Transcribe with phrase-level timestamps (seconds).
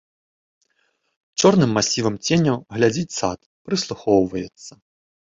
[1.41, 4.73] Чорным масівам ценяў глядзіць сад, прыслухоўваецца.